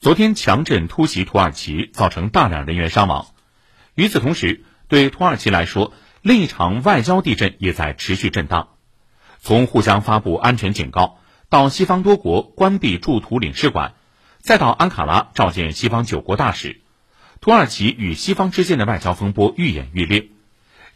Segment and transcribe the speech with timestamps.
[0.00, 3.26] 昨天强震突袭土耳其，造成大量人员伤亡。
[3.94, 5.92] 与此同时，对土耳其来说，
[6.22, 8.68] 另一场外交地震也在持续震荡。
[9.40, 11.18] 从互相发布安全警告，
[11.50, 13.92] 到西方多国关闭驻土领事馆，
[14.38, 16.80] 再到安卡拉召见西方九国大使，
[17.42, 20.28] 土耳其与西方之间的外交风波愈演愈烈。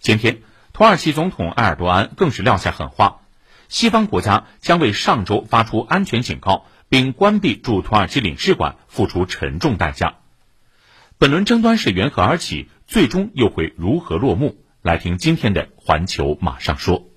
[0.01, 0.41] 今天，
[0.73, 3.21] 土耳其总统埃尔多安更是撂下狠话：
[3.69, 6.65] 西方国家将为上周发出安全警告。
[6.95, 10.19] 并关闭驻土耳其领事馆，付出沉重代价。
[11.19, 12.69] 本轮争端是缘何而起？
[12.87, 14.59] 最终又会如何落幕？
[14.81, 17.09] 来听今天的《环球马上说》。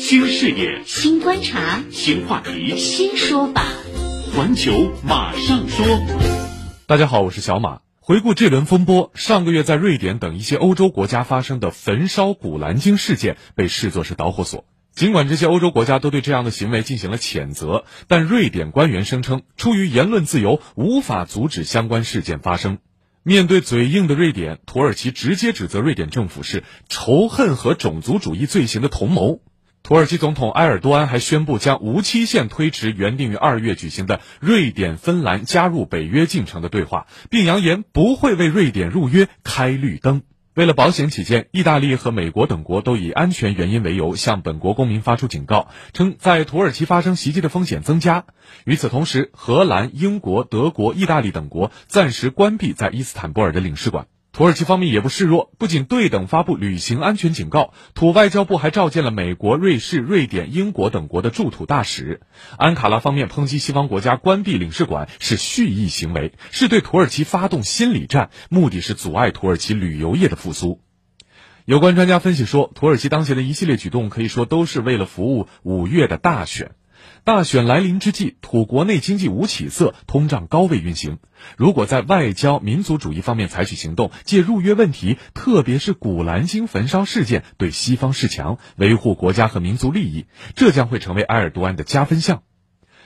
[0.00, 3.62] 新视野，新观察，新话题，新说法。
[4.34, 5.86] 环球马上说。
[6.86, 7.82] 大家好，我是小马。
[8.00, 14.64] 回顾这轮风波，上个月在瑞典等一些欧洲国家发生的焚烧古兰经事件，被视作是导火索。
[14.96, 22.78] 尽管这些欧洲国家都对这样的行为进行了谴责，但瑞典官员声称，出于言论自由，无法阻止相关事件发生。
[23.22, 29.42] 面对嘴硬的瑞典，土耳其直接指责瑞典政府是仇恨和种族主义罪行的同谋。
[29.82, 40.22] 土耳其总统埃尔多安还宣布将无期限推迟原定于二月举行的瑞典芬兰加入北约进程的对话，并扬言不会为瑞典入约开绿灯。
[40.56, 48.24] 为了保险起见，意大利和美国等国都以安全原因为由向本国公民发出警告，称在土耳其发生袭击的风险增加。
[48.64, 54.06] 与此同时，荷兰、英国、德国、意大利等国暂时关闭在伊斯坦布尔的领事馆。
[54.36, 62.20] 土耳其方面也不示弱，不仅对等发布旅行安全警告，土外交部还召见了美国、瑞士、瑞典、英国等国的驻土大使。
[62.58, 70.82] 安卡拉方面抨击西方国家关闭领事馆是蓄意行为，是对土耳其发动心理战，目的是阻碍土耳其旅游业的复苏。
[71.64, 76.72] 有关专家分析说，土耳其当前的一系列举动可以说都是为了服务五月的大选。
[77.24, 81.18] 大选来临之际，土国内经济无起色，通胀高位运行。
[81.56, 92.42] 如果在外交、民族主义方面采取行动，借入约问题，特别是古兰经焚烧事件，对西方示强，维护国家和民族利益，这将会成为埃尔多安的加分项。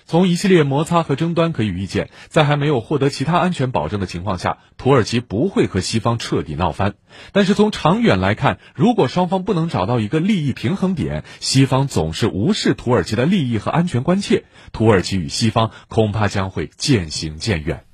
[0.07, 6.95] 从一系列摩擦和争端可以预见，在还没有获得其他安全保证的情况下，土耳其不会和西方彻底闹翻。
[7.33, 17.90] 但是从长远来看，如果双方不能找到一个利益平衡点，西方总是无视土耳其的利益和安全关切，土耳其与西方恐怕将会渐行渐远。